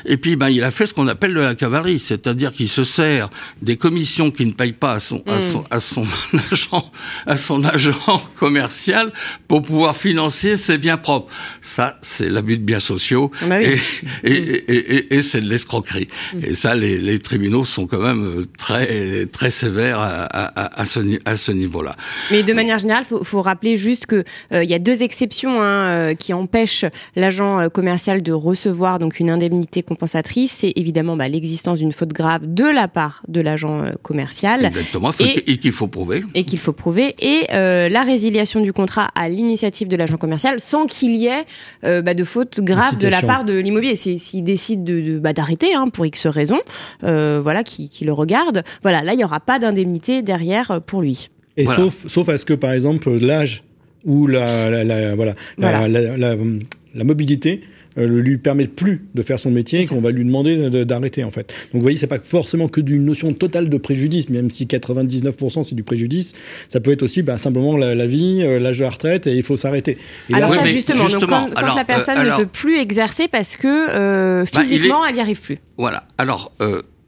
Et 0.06 0.18
puis, 0.18 0.36
ben, 0.36 0.50
il 0.50 0.63
a 0.63 0.72
fait 0.72 0.86
ce 0.86 0.94
qu'on 0.94 1.08
appelle 1.08 1.34
de 1.34 1.39
la 1.39 1.56
cavalerie, 1.56 2.00
c'est-à-dire 2.00 2.51
qu'il 2.51 2.70
se 2.70 2.84
sert 2.84 3.30
des 3.62 3.77
commissions 3.77 4.32
qu'il 4.32 4.48
ne 4.48 4.53
paye 4.53 4.74
pas 4.74 4.94
à 4.94 5.00
son, 5.00 5.24
à 5.27 5.39
son, 5.39 5.60
mm. 5.62 5.65
à 5.70 5.80
son, 5.80 6.03
agent, 6.51 6.92
à 7.25 7.36
son 7.36 7.63
agent 7.63 8.22
commercial 8.39 9.12
pour 9.48 9.62
pouvoir 9.62 9.96
financer 9.96 10.58
ses 10.58 10.77
biens 10.77 10.98
propres. 10.98 11.32
Ça, 11.62 11.98
c'est 12.01 12.30
l'abus 12.30 12.58
de 12.58 12.63
biens 12.63 12.80
sociaux 12.80 13.32
ah 13.42 13.46
bah 13.48 13.62
et, 13.62 13.77
et, 14.24 14.32
et, 14.34 15.15
et 15.15 15.22
c'est 15.22 15.42
de 15.42 15.50
l'escroquerie. 15.50 16.08
Mm. 16.34 16.39
Et 16.44 16.53
ça, 16.53 16.75
les, 16.75 17.00
les, 17.00 17.20
tribunaux 17.20 17.65
sont 17.65 17.88
quand 17.88 18.00
même 18.01 18.46
très, 18.58 19.25
très 19.27 19.50
sévères 19.50 20.00
à, 20.00 20.24
à, 20.24 20.82
à 20.82 20.86
ce, 20.86 21.00
à 21.25 21.36
ce 21.36 21.51
niveau-là. 21.51 21.96
Mais 22.32 22.44
de 22.44 22.53
manière 22.53 22.80
générale, 22.80 23.06
faut, 23.06 23.24
faut 23.24 23.42
rappeler 23.42 23.75
juste 23.75 24.06
que 24.06 24.24
euh, 24.51 24.63
il 24.63 24.70
y 24.70 24.74
a 24.74 24.80
deux 24.80 25.03
exceptions. 25.03 25.62
Hein, 25.62 26.12
qui 26.17 26.34
empêche 26.34 26.86
l'agent 27.15 27.70
commercial 27.70 28.22
de 28.22 28.32
recevoir 28.32 29.00
donc 29.00 29.20
une 29.20 29.29
indemnité 29.29 29.84
compensatrice, 29.84 30.55
c'est 30.60 30.74
évidemment 30.75 31.15
bah, 31.15 31.27
l'existence 31.27 31.79
d'une 31.79 31.91
faute 31.91 32.13
grave 32.13 32.41
de 32.46 32.65
la 32.65 32.88
part 32.88 33.22
de 33.27 33.41
l'agent 33.41 33.86
commercial. 34.01 34.65
Exactement, 34.65 35.12
et, 35.20 35.58
qu'il 35.58 35.72
faut 35.72 35.88
prouver. 35.88 36.24
Et 36.34 36.43
qu'il 36.43 36.60
faut 36.60 36.74
prouver. 36.74 37.15
Et 37.20 37.48
la 37.51 38.03
résiliation 38.03 38.62
du 38.62 38.74
contrat 38.74 39.10
à 39.15 39.29
l'initiative 39.29 39.88
de 39.88 39.96
l'agent 39.96 40.17
commercial 40.17 40.60
sans 40.60 40.86
qu'il 40.86 41.15
y 41.15 41.27
ait 41.27 41.46
bah, 41.84 42.13
de 42.13 42.24
faute 42.24 42.62
grave 42.62 42.98
de 42.98 43.08
la 43.08 43.22
part 43.22 43.46
de 43.46 43.58
l'immobilier. 43.58 43.96
S'il 43.96 44.43
décide 44.43 44.84
de, 44.84 45.20
bah, 45.20 45.34
d'arrêter 45.34 45.74
hein, 45.74 45.89
pour 45.89 46.05
X 46.05 46.27
raisons, 46.27 46.62
voilà, 47.01 47.63
qui, 47.63 47.89
qui 47.89 48.05
le 48.05 48.13
regarde, 48.13 48.63
voilà, 48.82 49.03
là 49.03 49.13
il 49.13 49.17
n'y 49.17 49.25
aura 49.25 49.39
pas 49.39 49.60
d'indemnité 49.60 50.22
derrière 50.22 50.82
pour 50.86 51.01
lui. 51.01 51.29
Et 51.58 51.65
sauf, 51.65 52.08
sauf 52.08 52.29
à 52.29 52.38
ce 52.38 52.46
que, 52.46 52.53
par 52.53 52.72
exemple, 52.72 53.12
l'âge 53.12 53.63
ou 54.05 54.27
la, 54.27 54.69
la, 54.69 54.83
la 54.83 55.15
voilà, 55.15 55.36
La, 55.57 55.88
la, 55.88 57.03
mobilité 57.03 57.62
euh, 57.98 58.07
lui 58.07 58.38
permet 58.38 58.67
plus 58.67 59.05
de 59.13 59.22
faire 59.22 59.39
son 59.39 59.51
métier 59.51 59.81
et 59.81 59.86
qu'on 59.86 60.01
va 60.01 60.12
lui 60.12 60.25
demander 60.25 60.69
d'arrêter 60.86 61.24
en 61.24 61.31
fait. 61.31 61.53
Donc 61.72 61.75
vous 61.75 61.81
voyez, 61.81 61.98
c'est 61.98 62.07
pas 62.07 62.19
forcément 62.19 62.67
que 62.67 62.81
d'une 62.81 63.05
notion 63.05 63.33
totale 63.33 63.69
de 63.69 63.77
préjudice, 63.77 64.29
même 64.29 64.50
si 64.50 64.65
99% 64.65 65.63
c'est 65.63 65.75
du 65.75 65.83
préjudice, 65.83 66.33
ça 66.69 66.79
peut 66.79 66.91
être 66.91 67.03
aussi 67.03 67.22
bah, 67.22 67.38
simplement 67.38 67.77
la, 67.77 68.05
vie, 68.07 68.41
euh, 68.41 68.60
l'âge 68.60 68.79
de 68.79 68.83
la 68.83 68.89
retraite 68.89 69.27
et 69.27 69.36
il 69.36 69.43
faut 69.43 69.57
s'arrêter. 69.57 69.98
Alors 70.31 70.53
ça 70.53 70.65
justement, 70.65 71.07
donc 71.07 71.27
quand, 71.27 71.50
la 71.50 71.81
euh, 71.81 71.83
personne 71.86 72.25
ne 72.25 72.36
peut 72.36 72.45
plus 72.48 72.77
exercer 72.77 73.27
parce 73.27 73.55
que 73.55 74.43
bah, 74.43 74.45
physiquement 74.45 75.05
elle 75.05 75.15
n'y 75.15 75.22
arrive 75.22 75.41
plus. 75.41 75.60
Voilà. 75.77 76.05
Alors 76.17 76.51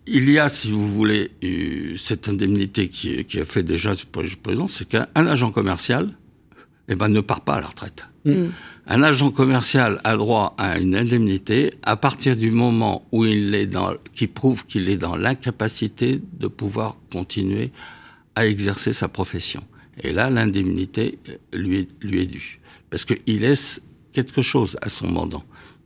il 0.07 0.29
y 0.29 0.37
a, 0.37 0.49
si 0.49 0.71
vous 0.71 0.87
voulez, 0.87 1.31
cette 1.97 2.29
indemnité 2.29 2.89
qui, 2.89 3.25
qui 3.25 3.39
a 3.39 3.45
fait 3.45 3.63
déjà 3.63 3.95
ce 3.95 4.05
présent, 4.35 4.67
c'est 4.67 4.87
qu'un 4.87 5.07
agent 5.15 5.49
commercial 5.49 6.09
eh 6.88 6.96
ben, 6.96 7.10
ne 7.10 7.22
part 7.22 7.42
pas 7.42 7.56
à 7.56 7.62
la 7.62 7.68
retraite. 7.68 8.06
Mm. 8.25 8.48
Un 8.88 9.04
agent 9.04 9.32
commercial 9.32 10.00
a 10.04 10.15
droit 10.18 10.56
à 10.58 10.77
une 10.77 10.96
indemnité 10.96 11.74
à 11.84 11.96
partir 11.96 12.38
du 12.38 12.51
moment 12.51 13.08
où 13.12 13.25
il 13.25 13.56
est 13.56 13.65
dans, 13.65 13.94
qui 14.13 14.27
prouve 14.27 14.65
qu'il 14.65 14.89
est 14.89 14.98
dans 14.98 15.15
l'incapacité 15.15 16.22
de 16.34 16.48
pouvoir 16.48 16.98
continuer 17.12 17.72
à 18.36 18.46
exercer 18.46 18.94
sa 18.94 19.08
profession. 19.08 19.63
Et 20.04 20.12
là, 20.12 20.30
l'indemnité 20.30 21.18
lui 21.54 21.80
est, 21.80 21.88
lui 22.01 22.22
est 22.22 22.25
due. 22.25 22.60
Parce 22.89 23.06
qu'il 23.06 23.39
laisse 23.39 23.82
quelque 24.13 24.42
chose 24.42 24.77
à 24.82 24.89
son 24.89 25.08
mandant 25.08 25.44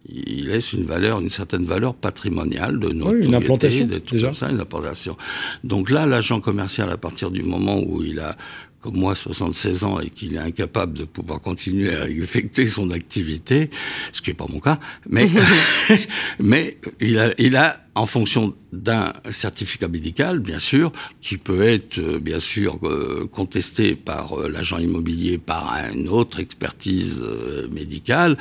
il 0.08 0.48
laisse 0.48 0.74
une 0.74 0.84
valeur, 0.84 1.20
une 1.20 1.30
certaine 1.30 1.66
valeur 1.66 1.94
patrimoniale 1.94 2.80
de 2.80 2.90
notre 2.90 3.16
une 3.16 3.36
implantation, 3.36 3.86
de 3.86 3.98
tout 4.00 4.18
ça, 4.18 4.50
une 4.50 4.60
implantation. 4.60 5.18
Donc 5.64 5.90
là, 5.90 6.06
l'agent 6.06 6.40
commercial, 6.40 6.90
à 6.90 6.98
partir 6.98 7.32
du 7.32 7.44
moment 7.44 7.80
où 7.80 8.04
il 8.04 8.20
a 8.20 8.36
comme 8.82 8.98
moi 8.98 9.16
76 9.16 9.84
ans 9.84 10.00
et 10.00 10.10
qu'il 10.10 10.36
est 10.36 10.40
incapable 10.40 10.98
de 10.98 11.04
pouvoir 11.04 11.42
continuer 11.42 11.94
à 11.94 12.08
effectuer 12.08 12.68
son 12.68 12.92
activité, 12.92 13.70
ce 14.12 14.22
qui 14.22 14.30
n'est 14.30 14.36
pas 14.36 14.48
mon 14.50 14.60
cas, 14.60 14.80
mais 15.10 15.30
mais 16.40 16.78
il 17.00 17.20
a 17.20 17.34
il 17.38 17.56
a 17.58 17.82
en 17.96 18.06
fonction 18.06 18.54
d'un 18.72 19.14
certificat 19.32 19.88
médical, 19.88 20.40
bien 20.40 20.60
sûr, 20.60 20.92
qui 21.22 21.38
peut 21.38 21.64
être, 21.64 21.98
euh, 21.98 22.20
bien 22.20 22.40
sûr, 22.40 22.80
euh, 22.84 23.28
contesté 23.32 23.96
par 23.96 24.40
euh, 24.40 24.50
l'agent 24.50 24.78
immobilier 24.78 25.38
par 25.38 25.76
une 25.94 26.08
autre 26.08 26.40
expertise 26.40 27.24
médicale, 27.72 28.38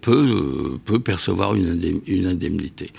peut, 0.00 0.78
peut 0.84 0.98
percevoir 0.98 1.54
une, 1.54 2.26
indemnité. 2.26 2.90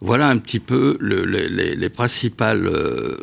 Voilà 0.00 0.28
un 0.28 0.38
petit 0.38 0.60
peu 0.60 0.96
le, 1.00 1.24
les, 1.24 1.76
les, 1.76 1.88
principales 1.88 2.70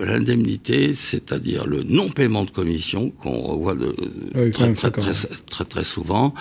indemnités, 0.05 0.93
c'est-à-dire 0.93 1.65
le 1.65 1.83
non-paiement 1.83 2.45
de 2.45 2.51
commission 2.51 3.09
qu'on 3.09 3.39
revoit 3.39 3.75
de, 3.75 3.95
très, 4.51 4.73
très, 4.73 4.91
très, 4.91 5.65
très, 5.65 5.83
souvent. 5.83 6.33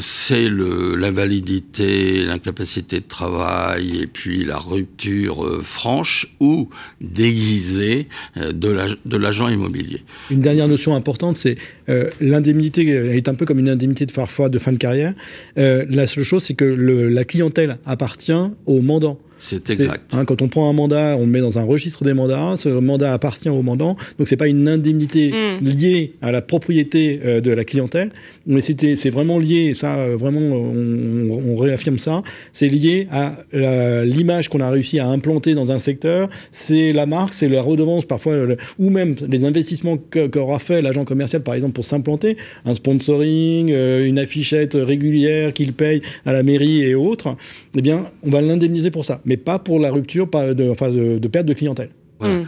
C'est 0.00 0.48
l'invalidité, 0.48 2.24
l'incapacité 2.24 3.00
de 3.00 3.06
travail 3.06 3.98
et 4.02 4.06
puis 4.06 4.44
la 4.44 4.58
rupture 4.68 5.44
euh, 5.44 5.60
franche 5.62 6.34
ou 6.40 6.68
déguisée 7.00 8.08
euh, 8.36 8.52
de 8.52 9.16
l'agent 9.16 9.48
immobilier. 9.48 10.02
Une 10.30 10.40
dernière 10.40 10.68
notion 10.68 10.94
importante, 10.94 11.36
c'est 11.36 11.56
euh, 11.88 12.10
l'indemnité 12.20 12.86
est 12.86 13.28
un 13.28 13.34
peu 13.34 13.46
comme 13.46 13.58
une 13.58 13.68
indemnité 13.68 14.06
de 14.06 14.12
de 14.48 14.58
fin 14.58 14.72
de 14.72 14.78
carrière. 14.78 15.14
la 15.56 16.06
seule 16.06 16.24
chose, 16.24 16.42
c'est 16.44 16.54
que 16.54 16.64
la 16.64 17.24
clientèle 17.24 17.78
appartient 17.84 18.32
au 18.66 18.80
mandant. 18.82 19.18
C'est 19.38 19.70
exact. 19.70 20.12
Hein, 20.12 20.24
quand 20.24 20.42
on 20.42 20.48
prend 20.48 20.68
un 20.68 20.72
mandat, 20.72 21.16
on 21.16 21.20
le 21.20 21.26
met 21.26 21.40
dans 21.40 21.58
un 21.58 21.64
registre 21.64 22.04
des 22.04 22.14
mandats. 22.14 22.56
Ce 22.56 22.68
mandat 22.68 23.12
appartient 23.12 23.48
au 23.48 23.62
mandant, 23.62 23.96
donc 24.18 24.28
c'est 24.28 24.36
pas 24.36 24.48
une 24.48 24.68
indemnité 24.68 25.32
mm. 25.60 25.66
liée 25.66 26.14
à 26.22 26.32
la 26.32 26.42
propriété 26.42 27.20
euh, 27.24 27.40
de 27.40 27.50
la 27.50 27.64
clientèle, 27.64 28.10
mais 28.46 28.60
c'est 28.60 29.10
vraiment 29.10 29.38
lié. 29.38 29.74
Ça, 29.74 29.96
euh, 29.96 30.16
vraiment, 30.16 30.40
on, 30.40 31.52
on, 31.52 31.56
réaffirme 31.56 31.98
ça. 31.98 32.22
C'est 32.52 32.68
lié 32.68 33.08
à 33.10 33.36
l'image 33.52 34.48
qu'on 34.48 34.60
a 34.60 34.70
réussi 34.70 34.98
à 34.98 35.08
implanter 35.08 35.54
dans 35.54 35.72
un 35.72 35.78
secteur. 35.78 36.28
C'est 36.52 36.92
la 36.92 37.06
marque, 37.06 37.34
c'est 37.34 37.48
la 37.48 37.62
redevance 37.62 38.04
parfois, 38.04 38.34
ou 38.78 38.90
même 38.90 39.14
les 39.28 39.44
investissements 39.44 39.96
qu'aura 39.96 40.58
fait 40.58 40.82
l'agent 40.82 41.04
commercial, 41.04 41.42
par 41.42 41.54
exemple, 41.54 41.74
pour 41.74 41.84
s'implanter, 41.84 42.36
un 42.64 42.74
sponsoring, 42.74 43.70
euh, 43.72 44.06
une 44.06 44.18
affichette 44.18 44.74
régulière 44.74 45.52
qu'il 45.52 45.72
paye 45.72 46.02
à 46.26 46.32
la 46.32 46.42
mairie 46.42 46.82
et 46.82 46.94
autres. 46.94 47.36
Eh 47.76 47.82
bien, 47.82 48.04
on 48.22 48.30
va 48.30 48.40
l'indemniser 48.40 48.90
pour 48.90 49.04
ça 49.04 49.20
mais 49.28 49.36
pas 49.36 49.58
pour 49.58 49.78
la 49.78 49.92
rupture 49.92 50.26
de, 50.26 50.70
enfin, 50.70 50.90
de, 50.90 51.28
perte 51.28 51.46
de 51.46 51.52
clientèle. 51.52 51.90
Mm. 52.20 52.44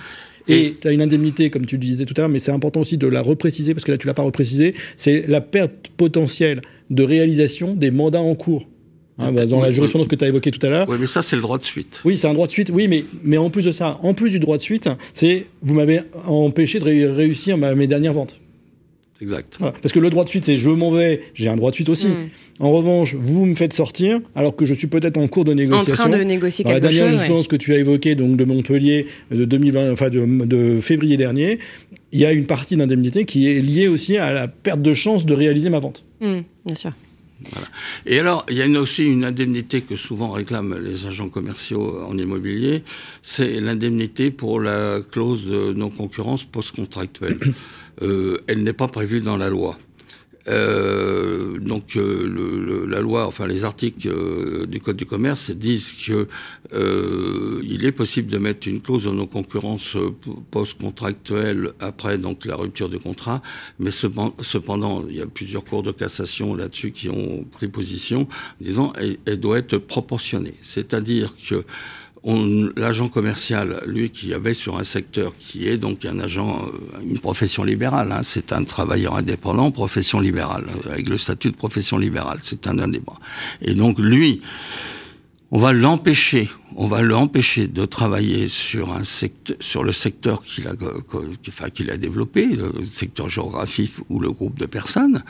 Et 0.48 0.76
tu 0.80 0.88
as 0.88 0.92
une 0.92 1.02
indemnité, 1.02 1.50
comme 1.50 1.66
tu 1.66 1.76
le 1.76 1.80
disais 1.80 2.06
tout 2.06 2.14
à 2.16 2.22
l'heure, 2.22 2.30
mais 2.30 2.40
c'est 2.40 2.50
important 2.50 2.80
aussi 2.80 2.98
de 2.98 3.06
la 3.06 3.22
repréciser, 3.22 3.74
parce 3.74 3.84
que 3.84 3.92
là, 3.92 3.98
tu 3.98 4.06
l'as 4.06 4.14
pas 4.14 4.22
reprécisé, 4.22 4.74
c'est 4.96 5.26
la 5.28 5.40
perte 5.40 5.90
potentielle 5.96 6.62
de 6.88 7.02
réalisation 7.04 7.74
des 7.74 7.90
mandats 7.92 8.22
en 8.22 8.34
cours. 8.34 8.66
Hein, 9.18 9.32
bah, 9.32 9.44
dans 9.44 9.60
la 9.60 9.70
jurisprudence 9.70 10.08
que 10.08 10.16
tu 10.16 10.24
as 10.24 10.28
évoquée 10.28 10.50
tout 10.50 10.64
à 10.66 10.70
l'heure. 10.70 10.86
Oui, 10.88 10.96
mais 10.98 11.06
ça, 11.06 11.20
c'est 11.20 11.36
le 11.36 11.42
droit 11.42 11.58
de 11.58 11.64
suite. 11.64 12.00
Oui, 12.06 12.16
c'est 12.16 12.26
un 12.26 12.32
droit 12.32 12.46
de 12.46 12.52
suite, 12.52 12.70
oui, 12.72 12.88
mais, 12.88 13.04
mais 13.22 13.36
en 13.36 13.50
plus 13.50 13.62
de 13.62 13.72
ça, 13.72 13.98
en 14.02 14.14
plus 14.14 14.30
du 14.30 14.40
droit 14.40 14.56
de 14.56 14.62
suite, 14.62 14.88
c'est 15.12 15.46
vous 15.60 15.74
m'avez 15.74 16.00
empêché 16.26 16.78
de 16.78 16.84
réussir 16.84 17.58
mes 17.58 17.86
dernières 17.86 18.14
ventes. 18.14 18.40
Exact. 19.20 19.58
Parce 19.58 19.92
que 19.92 19.98
le 19.98 20.10
droit 20.10 20.24
de 20.24 20.28
suite, 20.28 20.44
c'est 20.44 20.56
je 20.56 20.70
m'en 20.70 20.90
vais, 20.90 21.20
j'ai 21.34 21.48
un 21.48 21.56
droit 21.56 21.70
de 21.70 21.74
suite 21.74 21.88
aussi. 21.88 22.08
Mm. 22.08 22.30
En 22.60 22.72
revanche, 22.72 23.14
vous 23.14 23.46
me 23.46 23.54
faites 23.54 23.72
sortir, 23.72 24.20
alors 24.34 24.54
que 24.54 24.64
je 24.64 24.74
suis 24.74 24.86
peut-être 24.86 25.16
en 25.16 25.28
cours 25.28 25.44
de 25.44 25.54
négociation. 25.54 26.04
En 26.04 26.08
train 26.08 26.18
de 26.18 26.24
négocier 26.24 26.64
quelque 26.64 26.74
chose. 26.74 26.98
La 26.98 27.06
dernière 27.08 27.26
chose, 27.26 27.48
que 27.48 27.56
tu 27.56 27.72
as 27.72 27.78
évoquée, 27.78 28.14
donc 28.14 28.36
de 28.36 28.44
Montpellier, 28.44 29.06
de 29.30 29.44
2020, 29.44 29.92
enfin 29.92 30.08
de, 30.10 30.78
février 30.80 31.16
dernier, 31.16 31.58
il 32.12 32.20
y 32.20 32.26
a 32.26 32.32
une 32.32 32.46
partie 32.46 32.76
d'indemnité 32.76 33.24
qui 33.24 33.48
est 33.48 33.60
liée 33.60 33.88
aussi 33.88 34.16
à 34.16 34.32
la 34.32 34.48
perte 34.48 34.82
de 34.82 34.94
chance 34.94 35.26
de 35.26 35.34
réaliser 35.34 35.70
ma 35.70 35.78
vente. 35.78 36.04
Mm, 36.20 36.40
bien 36.66 36.74
sûr. 36.74 36.92
Et 38.06 38.18
alors, 38.18 38.44
il 38.50 38.56
y 38.56 38.62
a 38.62 38.80
aussi 38.80 39.04
une 39.04 39.24
indemnité 39.24 39.80
que 39.80 39.96
souvent 39.96 40.30
réclament 40.30 40.78
les 40.78 41.06
agents 41.06 41.28
commerciaux 41.28 42.02
en 42.06 42.16
immobilier, 42.18 42.82
c'est 43.22 43.60
l'indemnité 43.60 44.30
pour 44.30 44.60
la 44.60 45.00
clause 45.10 45.46
de 45.46 45.72
non-concurrence 45.72 46.44
post-contractuelle. 46.44 47.38
Euh, 48.02 48.42
elle 48.46 48.62
n'est 48.62 48.72
pas 48.72 48.88
prévue 48.88 49.20
dans 49.20 49.36
la 49.36 49.50
loi. 49.50 49.78
Euh, 50.48 51.58
donc 51.58 51.96
euh, 51.96 52.86
la 52.88 53.00
loi, 53.00 53.26
enfin 53.26 53.46
les 53.46 53.62
articles 53.62 54.08
du 54.66 54.80
Code 54.80 54.96
du 54.96 55.04
commerce 55.04 55.50
disent 55.50 55.92
que 56.06 56.26
il 57.62 57.84
est 57.84 57.92
possible 57.92 58.30
de 58.30 58.38
mettre 58.38 58.66
une 58.66 58.80
clause 58.80 59.04
de 59.04 59.10
non-concurrence 59.10 59.98
post-contractuelle 60.50 61.72
après 61.78 62.16
donc 62.16 62.46
la 62.46 62.56
rupture 62.56 62.88
du 62.88 62.98
contrat, 62.98 63.42
mais 63.78 63.90
cependant, 63.90 65.04
il 65.08 65.16
y 65.16 65.20
a 65.20 65.26
plusieurs 65.26 65.64
cours 65.64 65.82
de 65.82 65.92
cassation 65.92 66.54
là-dessus 66.54 66.90
qui 66.90 67.10
ont 67.10 67.44
pris 67.44 67.68
position, 67.68 68.26
disant 68.62 68.94
elle, 68.98 69.18
elle 69.26 69.40
doit 69.40 69.58
être 69.58 69.76
proportionnée, 69.76 70.54
c'est-à-dire 70.62 71.34
que 71.36 71.64
l'agent 72.76 73.08
commercial, 73.08 73.82
lui, 73.86 74.10
qui 74.10 74.34
avait 74.34 74.54
sur 74.54 74.78
un 74.78 74.84
secteur 74.84 75.32
qui 75.38 75.66
est 75.68 75.78
donc 75.78 76.04
un 76.04 76.20
agent, 76.20 76.66
euh, 76.66 77.00
une 77.02 77.18
profession 77.18 77.64
libérale, 77.64 78.12
hein, 78.12 78.20
c'est 78.22 78.52
un 78.52 78.64
travailleur 78.64 79.16
indépendant, 79.16 79.70
profession 79.70 80.20
libérale, 80.20 80.66
avec 80.90 81.08
le 81.08 81.16
statut 81.16 81.50
de 81.50 81.56
profession 81.56 81.98
libérale, 81.98 82.38
c'est 82.42 82.66
un 82.66 82.78
indépendant. 82.78 83.20
Et 83.62 83.74
donc 83.74 83.98
lui, 83.98 84.42
on 85.50 85.58
va 85.58 85.72
l'empêcher, 85.72 86.48
on 86.76 86.86
va 86.86 87.02
l'empêcher 87.02 87.66
de 87.66 87.84
travailler 87.84 88.48
sur 88.48 88.94
le 89.82 89.92
secteur 89.92 90.42
qu'il 90.42 90.68
a, 90.68 91.70
qu'il 91.70 91.90
a 91.90 91.96
développé, 91.96 92.46
le 92.46 92.72
secteur 92.88 93.28
géographique 93.28 93.92
ou 94.10 94.20
le 94.20 94.30
groupe 94.30 94.58
de 94.58 94.66
personnes. 94.66 95.24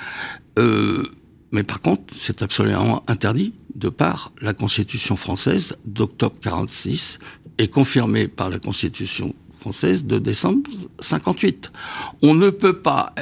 Euh, 0.58 1.04
mais 1.52 1.62
par 1.62 1.80
contre, 1.80 2.14
c'est 2.16 2.42
absolument 2.42 3.02
interdit 3.08 3.54
de 3.74 3.88
par 3.88 4.32
la 4.40 4.54
Constitution 4.54 5.16
française 5.16 5.76
d'octobre 5.84 6.36
46 6.40 7.18
et 7.58 7.68
confirmée 7.68 8.28
par 8.28 8.50
la 8.50 8.58
Constitution 8.58 9.34
française 9.60 10.06
de 10.06 10.18
décembre 10.18 10.70
58. 11.00 11.72
On 12.22 12.34
ne 12.34 12.50
peut 12.50 12.78
pas 12.78 13.14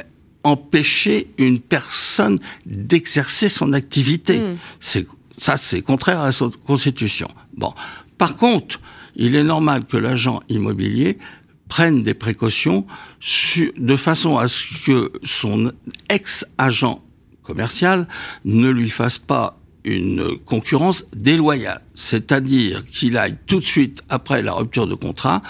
empêcher 0.45 1.31
une 1.39 1.59
personne 1.59 2.39
d'exercer 2.65 3.49
son 3.49 3.73
activité. 3.73 4.41
Hmm. 4.41 4.57
C'est 4.81 5.07
ça, 5.37 5.57
c'est 5.57 5.83
contraire 5.83 6.21
à 6.21 6.31
la 6.31 6.51
Constitution. 6.67 7.29
Bon, 7.57 7.75
par 8.19 8.37
contre, 8.37 8.81
il 9.17 9.35
est 9.35 9.45
normal 9.45 9.85
que 9.85 9.97
l'agent 9.97 10.41
immobilier 10.49 11.19
prenne 11.69 12.03
des 12.03 12.15
précautions 12.15 12.87
de 13.77 13.97
façon 13.97 14.39
à 14.39 14.49
ce 14.49 14.65
que 14.85 15.13
son 15.23 15.73
ex-agent 16.09 17.03
commercial 17.49 18.07
ne 18.45 18.69
lui 18.69 18.91
fasse 18.91 19.19
pas 19.19 19.59
une 19.85 20.39
concurrence 20.45 21.07
déloyale, 21.17 21.81
c'est-à-dire 21.95 22.85
qu'il 22.91 23.17
aille 23.17 23.37
tout 23.47 23.61
de 23.61 23.65
suite 23.65 24.03
après 24.11 24.43
la 24.43 24.53
rupture 24.53 24.87
de 24.87 24.95
contrat 24.95 25.43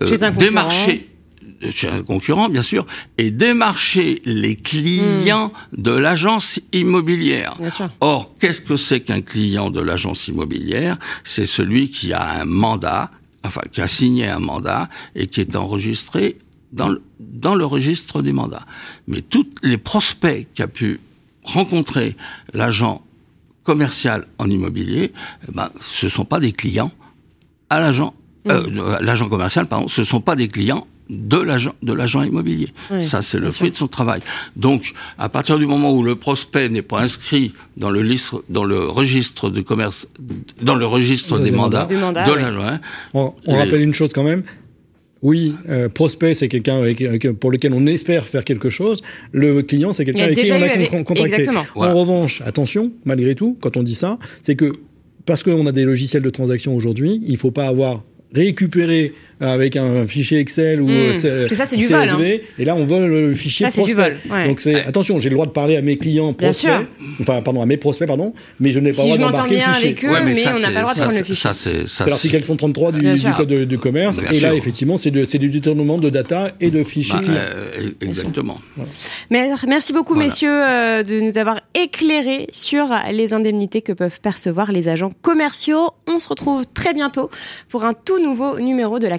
euh, 0.00 0.30
démarcher 0.30 1.08
chez 1.74 1.88
un 1.88 2.02
concurrent, 2.02 2.48
bien 2.48 2.62
sûr, 2.62 2.86
et 3.18 3.30
démarcher 3.30 4.22
les 4.24 4.56
clients 4.56 5.52
hmm. 5.72 5.82
de 5.82 5.90
l'agence 5.90 6.60
immobilière. 6.72 7.54
Or, 8.00 8.34
qu'est-ce 8.38 8.62
que 8.62 8.76
c'est 8.76 9.00
qu'un 9.00 9.20
client 9.20 9.70
de 9.70 9.80
l'agence 9.80 10.28
immobilière? 10.28 10.96
C'est 11.22 11.46
celui 11.46 11.90
qui 11.90 12.14
a 12.14 12.40
un 12.40 12.46
mandat, 12.46 13.10
enfin, 13.44 13.60
qui 13.70 13.82
a 13.82 13.88
signé 13.88 14.26
un 14.28 14.38
mandat 14.38 14.88
et 15.14 15.26
qui 15.26 15.40
est 15.40 15.54
enregistré 15.54 16.38
dans 16.72 16.88
le, 16.88 17.02
dans 17.18 17.54
le 17.54 17.66
registre 17.66 18.22
des 18.22 18.32
mandats. 18.32 18.66
Mais 19.06 19.20
tous 19.20 19.46
les 19.62 19.76
prospects 19.76 20.46
qu'a 20.54 20.68
pu 20.68 21.00
rencontrer 21.44 22.16
l'agent 22.52 23.02
commercial 23.64 24.26
en 24.38 24.48
immobilier, 24.48 25.12
eh 25.48 25.52
ben, 25.52 25.70
ce 25.80 26.08
sont 26.08 26.24
pas 26.24 26.40
des 26.40 26.52
clients 26.52 26.92
à 27.68 27.80
l'agent, 27.80 28.14
euh, 28.50 28.66
hmm. 28.66 29.04
l'agent 29.04 29.28
commercial, 29.28 29.66
pardon, 29.66 29.88
ce 29.88 30.02
sont 30.04 30.20
pas 30.20 30.34
des 30.34 30.48
clients 30.48 30.86
de 31.10 31.38
l'agent 31.38 31.72
de 31.82 31.92
l'agent 31.92 32.22
immobilier. 32.22 32.72
ça, 33.00 33.20
c'est 33.20 33.38
le 33.38 33.50
fruit 33.50 33.72
de 33.72 33.76
son 33.76 33.88
travail. 33.88 34.20
Donc, 34.56 34.94
à 35.18 35.28
partir 35.28 35.58
du 35.58 35.66
moment 35.66 35.92
où 35.92 36.02
le 36.02 36.14
prospect 36.14 36.68
n'est 36.68 36.82
pas 36.82 37.00
inscrit 37.00 37.52
dans 37.76 37.90
le 37.90 38.02
listre, 38.02 38.44
dans 38.48 38.64
le 38.64 38.84
registre 38.84 39.50
de 39.50 39.60
commerce, 39.60 40.08
dans 40.62 40.76
le 40.76 40.86
registre 40.86 41.38
des, 41.40 41.50
mandats, 41.50 41.86
de 41.86 42.32
l'agent, 42.32 42.78
on, 43.14 43.34
rappelle 43.48 43.82
une 43.82 43.94
chose 43.94 44.10
quand 44.14 44.22
même. 44.22 44.44
Oui, 45.22 45.54
euh, 45.68 45.88
prospect, 45.88 46.34
c'est 46.34 46.48
quelqu'un 46.48 46.82
pour 47.38 47.50
lequel 47.50 47.74
on 47.74 47.86
espère 47.86 48.26
faire 48.26 48.44
quelque 48.44 48.70
chose. 48.70 49.02
Le 49.32 49.62
client, 49.62 49.92
c'est 49.92 50.04
quelqu'un 50.04 50.24
avec 50.24 50.38
qui 50.38 50.52
on 50.52 50.62
a 50.62 51.02
contracté. 51.04 51.46
En 51.74 51.94
revanche, 51.94 52.40
attention, 52.42 52.90
malgré 53.04 53.34
tout, 53.34 53.56
quand 53.60 53.76
on 53.76 53.82
dit 53.82 53.94
ça, 53.94 54.18
c'est 54.42 54.54
que 54.54 54.72
parce 55.26 55.42
qu'on 55.42 55.66
a 55.66 55.72
des 55.72 55.84
logiciels 55.84 56.22
de 56.22 56.30
transaction 56.30 56.74
aujourd'hui, 56.74 57.20
il 57.24 57.32
ne 57.32 57.38
faut 57.38 57.50
pas 57.50 57.66
avoir 57.66 58.02
récupéré 58.34 59.12
avec 59.40 59.76
un 59.76 60.06
fichier 60.06 60.38
Excel 60.38 60.80
ou 60.80 60.88
mmh, 60.88 61.12
parce 61.12 61.48
que 61.48 61.54
ça 61.54 61.64
c'est 61.64 61.76
du 61.76 61.86
vol 61.86 62.08
hein. 62.08 62.18
et 62.58 62.64
là 62.64 62.76
on 62.76 62.84
vole 62.84 63.06
le 63.06 63.34
fichier 63.34 63.66
ça, 63.66 63.72
prospect. 63.72 63.94
Du 63.94 64.00
vol, 64.00 64.16
ouais. 64.30 64.46
donc 64.46 64.60
c'est 64.60 64.84
attention 64.84 65.20
j'ai 65.20 65.28
le 65.28 65.34
droit 65.34 65.46
de 65.46 65.52
parler 65.52 65.76
à 65.76 65.82
mes 65.82 65.96
clients 65.96 66.32
prospects. 66.32 66.70
enfin 67.20 67.40
pardon 67.42 67.62
à 67.62 67.66
mes 67.66 67.76
prospects 67.76 68.06
pardon 68.06 68.34
mais 68.58 68.70
je 68.70 68.80
n'ai 68.80 68.90
pas 68.90 69.02
le 69.02 69.16
droit 69.16 69.30
d'embarquer 69.30 69.54
le 69.54 69.60
fichier. 69.60 69.88
avec 69.88 70.04
eux, 70.04 70.10
ouais, 70.10 70.24
mais, 70.24 70.34
mais 70.34 70.46
on 70.48 70.58
n'a 70.58 70.68
pas 70.68 70.68
le 70.68 70.80
droit 70.80 70.94
de 70.94 71.00
prendre 71.00 71.18
le 71.18 71.24
fichier. 71.24 71.34
ça 71.34 71.54
c'est 71.54 71.86
c'est 71.86 72.06
l'article 72.06 72.42
133 72.42 72.92
du, 72.92 73.14
du 73.14 73.32
code 73.32 73.52
du 73.52 73.78
commerce. 73.78 74.20
Bien 74.20 74.30
et 74.30 74.34
sûr. 74.34 74.48
là 74.48 74.54
effectivement 74.54 74.98
c'est 74.98 75.10
du 75.10 75.50
détournement 75.50 75.98
de 75.98 76.10
data 76.10 76.48
et 76.60 76.70
de 76.70 76.84
fichiers 76.84 77.20
bah, 77.20 77.32
euh, 77.38 77.90
exactement. 78.00 78.58
Mais 79.30 79.50
merci 79.66 79.92
beaucoup 79.92 80.14
messieurs 80.14 80.50
euh, 80.50 81.02
de 81.02 81.20
nous 81.20 81.38
avoir 81.38 81.60
éclairé 81.74 82.46
sur 82.52 82.88
les 83.10 83.32
indemnités 83.32 83.82
que 83.82 83.92
peuvent 83.92 84.20
percevoir 84.20 84.72
les 84.72 84.88
agents 84.88 85.12
commerciaux. 85.22 85.90
On 86.06 86.18
se 86.18 86.28
retrouve 86.28 86.64
très 86.74 86.94
bientôt 86.94 87.30
pour 87.68 87.84
un 87.84 87.94
tout 87.94 88.18
nouveau 88.22 88.58
numéro 88.58 88.98
de 88.98 89.06
la 89.06 89.18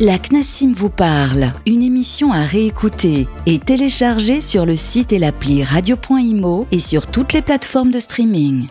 La 0.00 0.18
CNASIM 0.18 0.72
vous 0.72 0.88
parle, 0.88 1.52
une 1.66 1.82
émission 1.82 2.32
à 2.32 2.44
réécouter 2.44 3.28
et 3.44 3.58
télécharger 3.58 4.40
sur 4.40 4.64
le 4.64 4.74
site 4.74 5.12
et 5.12 5.18
l'appli 5.18 5.62
radio.imo 5.62 6.66
et 6.72 6.80
sur 6.80 7.06
toutes 7.06 7.34
les 7.34 7.42
plateformes 7.42 7.90
de 7.90 7.98
streaming. 7.98 8.68